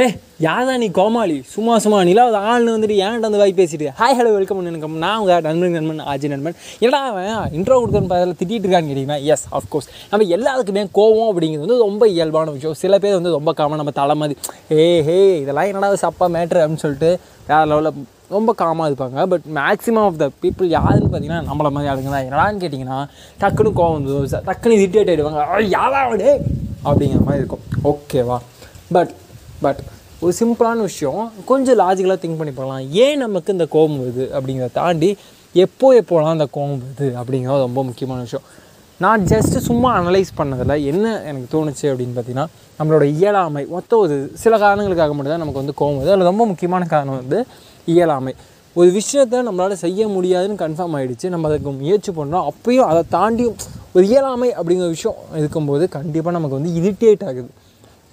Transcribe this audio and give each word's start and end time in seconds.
ஏ 0.00 0.04
யாரா 0.44 0.72
நீ 0.80 0.86
கோமாளி? 0.96 1.36
சும்மா 1.52 1.74
சும்மா 1.82 1.98
நிலாவது 2.08 2.38
ஆள்னு 2.48 2.72
வந்துட்டு 2.74 2.96
ஏன்ட்ட 3.04 3.26
வந்து 3.26 3.38
வாய் 3.42 3.54
பேசிட்டு. 3.60 3.86
ஹாய் 4.00 4.16
ஹலோ 4.18 4.32
வெல்கம் 4.34 4.58
எனக்கு 4.70 4.88
நான் 5.04 5.20
உங்கள் 5.20 5.44
நண்பன் 5.46 5.76
நண்பன் 5.76 6.02
ஆஜி 6.12 6.28
நண்பன். 6.32 6.56
என்னடா 6.82 7.00
அவன்? 7.12 7.30
இன்ட்ரோ 7.58 7.76
கொடுக்குறன்னு 7.82 8.16
அதில் 8.18 8.36
திட்டிகிட்டு 8.40 8.66
இருக்கான்னு 8.66 8.90
கேட்டிங்கன்னா 8.90 9.18
எஸ் 9.34 9.46
அஃப்கோர்ஸ் 9.58 9.88
நம்ம 10.10 10.26
எல்லாருக்குமே 10.36 10.82
கோவம் 10.98 11.30
அப்படிங்கிறது 11.30 11.64
வந்து 11.66 11.78
ரொம்ப 11.86 12.08
இயல்பான 12.16 12.54
விஷயம். 12.56 12.76
சில 12.82 12.98
பேர் 13.04 13.16
வந்து 13.18 13.34
ரொம்ப 13.38 13.52
காமன் 13.60 13.82
நம்ம 13.82 13.94
தலைமதி 14.00 14.36
ஏ 14.82 14.86
ஹே 15.08 15.18
இதெல்லாம் 15.42 15.70
என்னடா 15.72 15.90
சப்பா 16.04 16.28
மேட்ரு 16.36 16.62
அப்படின்னு 16.62 16.84
சொல்லிட்டு 16.86 17.10
வேறு 17.50 17.66
லெவலில் 17.72 18.06
ரொம்ப 18.36 18.52
காமாக 18.62 18.90
இருப்பாங்க. 18.90 19.28
But 19.32 19.46
maximum 19.60 20.04
of 20.06 20.22
the 20.24 20.28
people 20.44 20.74
யாருன்னு 20.78 21.10
பார்த்தீங்கன்னா 21.10 21.42
நம்மள 21.50 21.70
மாதிரி 21.76 21.90
ஆளுங்க 21.92 22.10
தான். 22.16 22.26
என்னடான்னு 22.28 22.62
கேட்டிங்கன்னா 22.64 22.98
டக்குன்னு 23.44 23.78
கோவம் 23.80 23.96
வந்து 23.98 24.42
டக்குன்னு 24.50 24.80
இரிட்டேட் 24.80 25.12
ஆகிடுவாங்க 25.12 25.68
யாராவது 25.78 26.28
அப்படிங்கிற 26.88 27.22
மாதிரி 27.28 27.42
இருக்கும். 27.44 27.64
ஓகேவா 27.92 28.38
பட் 28.96 29.12
பட் 29.64 29.80
ஒரு 30.20 30.32
சிம்பிளான 30.40 30.78
விஷயம் 30.90 31.32
கொஞ்சம் 31.50 31.78
லாஜிக்கலாக 31.78 32.18
திங்க் 32.22 32.38
பண்ணி 32.40 32.52
பார்க்கலாம். 32.58 32.84
ஏன் 33.04 33.18
நமக்கு 33.18 33.52
இந்த 33.56 33.66
கோபம் 33.74 33.98
வருது 34.02 34.24
அப்படிங்கிறத 34.36 34.72
தாண்டி 34.72 35.10
எப்போ 35.64 35.88
எப்போலாம் 36.00 36.36
அந்த 36.36 36.46
கோபம் 36.56 36.80
வருது 36.84 37.08
அப்படிங்கிறது 37.20 37.66
ரொம்ப 37.68 37.82
முக்கியமான 37.88 38.20
விஷயம். 38.26 38.46
நான் 39.04 39.24
ஜஸ்ட்டு 39.32 39.62
சும்மா 39.68 39.90
அனலைஸ் 40.00 40.30
பண்ணதில் 40.38 40.84
என்ன 40.90 41.06
எனக்கு 41.30 41.48
தோணுச்சு 41.54 41.86
அப்படின்னு 41.90 42.16
பார்த்தீங்கன்னா 42.16 42.46
நம்மளோட 42.78 43.04
இயலாமை. 43.14 43.62
மொத்த 43.74 43.96
ஒரு 44.04 44.16
சில 44.42 44.52
காரணங்களுக்காக 44.58 45.14
மட்டும்தான் 45.14 45.42
நமக்கு 45.44 45.62
வந்து 45.62 45.74
கோபம் 45.80 45.98
வருது. 45.98 46.12
அதில் 46.14 46.30
ரொம்ப 46.30 46.46
முக்கியமான 46.46 46.84
காரணம் 46.94 47.18
வந்து 47.22 47.40
இயலாமை. 47.94 48.34
ஒரு 48.76 48.90
விஷயத்தை 48.90 49.38
நம்மளால் 49.48 49.82
செய்ய 49.84 50.08
முடியாதுன்னு 50.14 50.62
கன்ஃபார்ம் 50.62 50.96
ஆகிடுச்சு 50.98 51.26
நம்ம 51.34 51.48
அதுக்கு 51.48 51.70
முயற்சி 51.82 52.10
பண்ணுறோம் 52.16 52.48
அப்பயும் 52.52 52.88
அதை 52.90 53.02
தாண்டியும் 53.16 53.56
ஒரு 53.94 54.04
இயலாமை 54.06 54.48
அப்படிங்கிற 54.58 54.88
விஷயம் 54.96 55.20
இருக்கும்போது 55.40 55.84
கண்டிப்பாக 55.88 56.34
நமக்கு 56.38 56.58
வந்து 56.58 56.72
இரிட்டேட் 56.80 57.24
ஆகுது. 57.28 57.50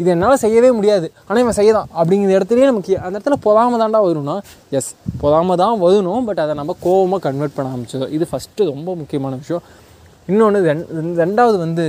இது 0.02 0.10
என்னால் 0.14 0.42
செய்யவே 0.44 0.70
முடியாது. 0.78 1.08
ஆனால் 1.28 1.42
இவன் 1.44 1.58
செய்யலாம் 1.60 1.90
அப்படிங்கிற 2.00 2.32
இடத்துலயே 2.38 2.68
நமக்கு 2.72 2.94
அந்த 3.04 3.14
இடத்துல 3.18 3.38
பொறாமல் 3.46 3.82
தாண்டா 3.84 4.02
வரும்னா 4.08 4.36
எஸ் 4.80 4.92
பொறாம 5.22 5.56
தான் 5.64 5.78
வரணும் 5.86 6.26
பட் 6.30 6.42
அதை 6.46 6.56
நம்ம 6.62 6.76
கோவமாக 6.88 7.22
கன்வெர்ட் 7.28 7.56
பண்ண 7.58 7.72
ஆரம்பிச்சோம் 7.74 8.14
இது 8.18 8.28
ஃபஸ்ட்டு 8.32 8.70
ரொம்ப 8.74 8.90
முக்கியமான 9.02 9.40
விஷயம். 9.44 9.64
இன்னொன்று 10.32 10.60
ரெண் 10.70 10.84
ரெண்டாவது 11.24 11.58
வந்து 11.66 11.86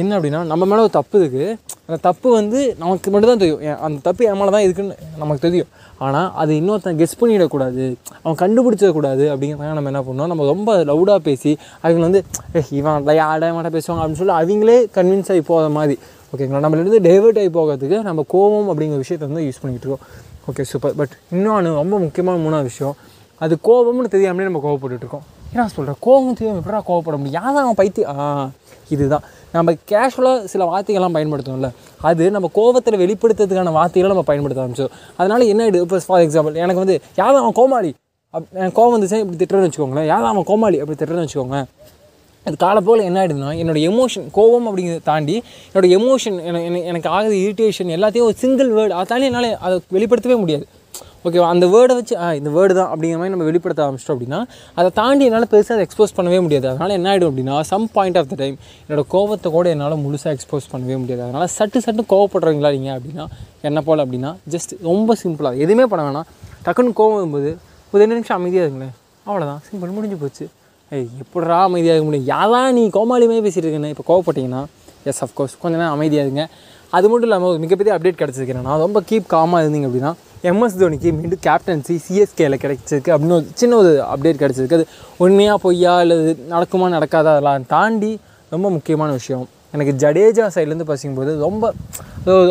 என்ன 0.00 0.14
அப்படின்னா 0.16 0.40
நம்ம 0.50 0.64
மேலே 0.70 0.80
ஒரு 0.86 0.92
தப்பு 0.96 1.16
இருக்குது 1.20 1.44
அந்த 1.86 1.96
தப்பு 2.06 2.28
வந்து 2.38 2.58
நமக்கு 2.80 3.08
மட்டும்தான் 3.12 3.40
தெரியும். 3.42 3.62
ஏன் 3.68 3.78
அந்த 3.86 3.98
தப்பு 4.06 4.22
என் 4.30 4.38
மேலே 4.40 4.50
தான் 4.54 4.64
இருக்குன்னு 4.66 4.96
நமக்கு 5.20 5.42
தெரியும். 5.44 5.70
ஆனால் 6.04 6.28
அது 6.40 6.52
இன்னொருத்தன் 6.60 6.98
கெஸ் 7.00 7.16
பண்ணிடக்கூடாது. 7.20 7.84
அவன் 8.22 8.38
கண்டுபிடிச்சிடக்கூடாது 8.42 9.24
அப்படிங்கிறத 9.32 9.76
நம்ம 9.78 9.92
என்ன 9.92 10.02
பண்ணோம் 10.08 10.30
நம்ம 10.32 10.46
ரொம்ப 10.52 10.74
லவுடாக 10.90 11.22
பேசி 11.28 11.52
அவங்க 11.82 12.04
வந்து 12.08 12.22
இவன் 12.80 13.08
யாட 13.22 13.52
மாட்ட 13.58 13.70
பேசுவாங்க 13.78 14.02
அப்படின்னு 14.02 14.22
சொல்லி 14.22 14.36
அவங்களே 14.40 14.76
கன்வின்ஸ் 14.98 15.32
ஆகி 15.34 15.44
போகிற 15.52 15.70
மாதிரி. 15.78 15.96
ஓகேங்களா? 16.32 16.62
நம்மளிருந்து 16.64 16.98
டைவர்ட் 17.08 17.38
ஆகி 17.38 17.48
போகிறதுக்கு 17.48 18.02
நம்ம 18.02 18.24
கோவம் 18.32 18.70
அப்படிங்கிற 18.72 18.96
விஷயத்தை 18.96 19.28
வந்து 19.28 19.48
யூஸ் 19.48 19.62
பண்ணிக்கிட்டு 19.62 19.88
இருக்கோம். 19.88 20.00
ஓகே 20.48 20.62
சூப்பர் 20.62 20.94
பட் 20.94 21.08
இன்னொன்று 21.30 21.74
ரொம்ப 21.74 21.98
முக்கியமான 21.98 22.42
மூணாவது 22.44 22.62
விஷயம். 22.62 22.96
அது 23.38 23.58
கோபம்னு 23.64 24.08
தெரியாமலே 24.08 24.50
நம்ம 24.50 24.60
கோவப்பட்டுட்டு 24.68 25.02
இருக்கோம். 25.02 25.22
ஏன்னா 25.54 25.64
சொல்கிறேன் 25.64 25.96
கோபம் 26.00 26.34
தெரியாமல் 26.34 26.62
எப்படா 26.62 26.80
கோவப்பட 26.88 27.16
முடியும்? 27.16 27.32
யாரும் 27.32 27.56
அவன் 27.56 27.74
பைத்தி 27.76 28.04
ஆ 28.04 28.50
இதுதான். 28.88 29.22
நம்ம 29.52 29.72
கேஷுவலாக 29.72 30.44
சில 30.44 30.64
வார்த்தைகள்லாம் 30.64 31.16
பயன்படுத்துவோம்ல. 31.16 31.70
அது 32.00 32.30
நம்ம 32.30 32.50
கோபத்தில் 32.52 32.98
வெளிப்படுத்துறதுக்கான 32.98 33.72
வார்த்தைகளை 33.72 34.08
நம்ம 34.08 34.22
பயன்படுத்த 34.22 34.62
ஆரம்பிச்சோம் 34.62 34.90
அதனால 35.16 35.44
என்ன 35.44 35.66
ஆயிடுது 35.66 35.80
இப்போ 35.80 36.00
ஃபார் 36.06 36.22
எக்ஸாம்பிள் 36.22 36.54
எனக்கு 36.54 36.74
வந்து 36.74 37.00
யாரும் 37.16 37.40
அவன் 37.40 37.52
கோமாளி? 37.52 37.94
அப் 38.30 38.46
எனக்கு 38.52 38.76
கோவம் 38.78 39.00
வந்துச்சு 39.00 39.32
இப்படி 39.32 39.44
திட்டுறேன்னு 39.44 39.70
வச்சுக்கோங்களேன். 39.70 40.06
யாரும் 40.06 40.24
அவன் 40.24 40.44
கோமாளி? 40.44 40.80
அப்படி 40.80 40.98
திட்டுறேன்னு 40.98 41.26
வச்சுக்கோங்க 41.26 41.64
அது 42.46 42.56
காலப்போல் 42.64 43.06
என்ன 43.08 43.18
ஆகிடுதுன்னா 43.20 43.52
என்னோடய 43.60 43.90
எமோஷன் 43.92 44.26
கோவம் 44.38 44.66
அப்படிங்கிறத 44.70 45.04
தாண்டி 45.10 45.36
என்னோட 45.68 45.86
எமோஷன் 45.98 46.36
எனக்கு 46.90 47.08
ஆகுது 47.16 47.36
இரிட்டேஷன் 47.44 47.92
எல்லாத்தையும் 47.98 48.26
ஒரு 48.30 48.36
சிங்கிள் 48.42 48.70
வேர்டு 48.78 48.94
அதை 48.98 49.06
தாண்டி 49.12 49.28
என்னால் 49.30 49.48
அதை 49.66 49.76
வெளிப்படுத்தவே 49.96 50.36
முடியாது. 50.42 50.66
ஓகேவா 51.26 51.46
அந்த 51.52 51.66
வேர்டை 51.72 51.94
வச்சு 51.98 52.14
இந்த 52.40 52.50
வேர்டு 52.56 52.72
தான் 52.78 52.90
அப்படிங்கிற 52.92 53.18
மாதிரி 53.20 53.32
நம்ம 53.34 53.46
வெளிப்படுத்த 53.48 53.80
ஆரம்பிச்சிட்டோம் 53.84 54.16
அப்படின்னா 54.16 54.40
அதை 54.78 54.88
தாண்டி 54.98 55.24
என்னால் 55.28 55.48
பெருசாக 55.52 55.76
அதை 55.76 55.84
எக்ஸ்போஸ் 55.86 56.14
பண்ணவே 56.18 56.38
முடியாது. 56.44 56.66
அதனால் 56.72 56.94
என்ன 56.98 57.08
ஆகிடும் 57.12 57.30
அப்படின்னா 57.30 57.54
some 57.70 57.86
point 57.96 58.18
of 58.20 58.28
the 58.32 58.36
time 58.42 58.56
என்னோட 58.84 59.04
கோவத்தை 59.14 59.50
கூட 59.56 59.72
என்னால் 59.74 59.96
முழுசாக 60.04 60.34
எக்ஸ்போஸ் 60.36 60.68
பண்ணவே 60.74 60.98
முடியாது. 61.02 61.22
அதனால் 61.26 61.50
சட்டு 61.56 61.80
சட்டு 61.86 62.04
கோவப்படுறீங்களா 62.12 62.70
நீங்கள் 62.76 62.96
அப்படின்னா 62.98 63.26
என்ன 63.70 63.82
போல் 63.88 64.04
அப்படின்னா 64.04 64.32
ஜஸ்ட் 64.54 64.74
ரொம்ப 64.90 65.16
சிம்பிளாக 65.22 65.64
எதுவுமே 65.66 65.86
பண்ண 65.94 66.04
வேணாம். 66.08 66.28
டக்குன்னு 66.66 66.94
கோவம் 67.00 67.18
வரும்போது 67.20 67.50
ஒரு 67.92 68.02
ரெண்டு 68.04 68.18
நிமிஷம் 68.18 68.38
அமைதியாக 68.40 68.68
இருங்களேன். 68.68 68.94
அவ்வளோதான் 69.28 69.60
சிம்பிள் 69.70 69.96
முடிஞ்சு 69.98 70.18
போச்சு. 70.22 70.46
எப்படா 70.94 71.56
அமைதியாக 71.68 71.94
இருக்க 71.94 72.06
முடியும்? 72.08 72.28
யாரா 72.34 72.60
நீ 72.76 72.82
கோமாளியுமே 72.96 73.38
பேசிகிட்டு 73.46 73.66
இருக்கேன்னு 73.66 73.90
இப்போ 73.94 74.04
கோவப்பட்டீங்கன்னா 74.10 74.60
எஸ் 75.10 75.22
அஃப்கோர்ஸ் 75.24 75.54
கொஞ்ச 75.62 75.74
நேரம் 75.80 75.94
அமைதியாக 75.96 76.26
இருங்க 76.26 76.42
அது 76.96 77.06
மட்டும் 77.10 77.28
இல்லாமல் 77.28 77.50
ஒரு 77.52 77.58
மிகப்பெரிய 77.64 77.92
அப்டேட் 77.96 78.20
கிடச்சிருக்கேன் 78.20 78.66
நான் 78.68 78.82
ரொம்ப 78.84 78.98
கீப் 79.08 79.26
காமாக 79.32 79.62
இருந்தீங்க 79.64 79.88
அப்படின்னா 79.88 80.12
எம்எஸ் 80.50 80.78
தோனிக்கு 80.82 81.10
மீண்டும் 81.18 81.42
கேப்டன்சி 81.46 81.94
சிஎஸ்கேல 82.06 82.56
கிடைச்சிருக்கு 82.64 83.12
அப்படின்னு 83.14 83.36
ஒரு 83.38 83.46
சின்ன 83.60 83.76
ஒரு 83.82 83.92
அப்டேட் 84.12 84.40
கிடச்சிருக்கு. 84.42 84.78
அது 84.78 84.86
உண்மையாக 85.24 85.58
பொய்யா 85.64 85.94
இல்லை 86.04 86.16
இது 86.22 86.32
நடக்குமா 86.54 86.88
நடக்காதா 86.96 87.32
அதெல்லாம் 87.34 87.66
தாண்டி 87.74 88.12
ரொம்ப 88.54 88.66
முக்கியமான 88.76 89.10
விஷயம். 89.18 89.44
எனக்கு 89.74 89.92
ஜடேஜா 90.02 90.44
சைட்லேருந்து 90.54 90.88
பசிக்கும்போது 90.92 91.32
ரொம்ப 91.46 91.72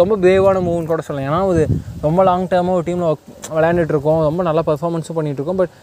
ரொம்ப 0.02 0.13
பிரேவான 0.23 0.57
மூவ்னு 0.67 0.91
கூட 0.91 1.02
சொல்லலாம். 1.07 1.29
ஏன்னா 1.29 1.40
அது 1.53 1.63
ரொம்ப 2.06 2.23
லாங் 2.29 2.47
டேர்மாக 2.53 2.79
ஒரு 2.79 2.88
டீமில் 2.90 3.17
விளையாண்டுட்டு 3.57 3.94
இருக்கோம். 3.96 4.22
ரொம்ப 4.29 4.44
நல்லா 4.50 4.63
பர்ஃபார்மன்ஸும் 4.69 5.17
பண்ணிகிட்டு 5.19 5.41
இருக்கோம். 5.41 5.62
பட் 5.62 5.73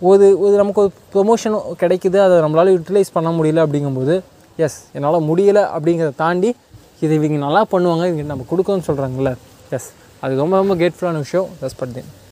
ஒரு 0.00 0.26
ஒரு 0.38 0.54
நமக்கு 0.56 0.80
ஒரு 0.80 0.90
ப்ரொமோஷன் 1.12 1.56
கிடைக்குது 1.80 2.18
அதை 2.18 2.36
நம்மளால் 2.40 2.74
யூட்டிலைஸ் 2.74 3.14
பண்ண 3.14 3.30
முடியல 3.30 3.64
அப்படிங்கும்போது 3.64 4.16
எஸ் 4.58 4.78
என்னால் 4.92 5.26
முடியலை 5.28 5.64
அப்படிங்கிறத 5.74 6.14
தாண்டி 6.16 6.52
இது 7.00 7.12
இவங்க 7.14 7.40
நல்லா 7.46 7.64
பண்ணுவாங்க 7.72 8.06
இவங்க 8.06 8.30
நம்ம 8.32 8.48
கொடுக்கணும்னு 8.50 8.88
சொல்கிறாங்கல்ல 8.90 9.32
எஸ் 9.70 9.90
அது 10.22 10.40
ரொம்ப 10.40 10.56
ரொம்ப 10.56 10.76
கேட்ஃபுல்லான 10.76 11.22
விஷயம் 11.26 11.50
ரெஸ்பெக்ட் 11.62 11.96
தேன் 11.96 12.27